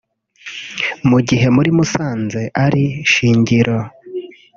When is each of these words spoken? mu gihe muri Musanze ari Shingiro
mu 1.09 1.19
gihe 1.27 1.47
muri 1.55 1.69
Musanze 1.77 2.41
ari 2.65 2.83
Shingiro 3.13 3.77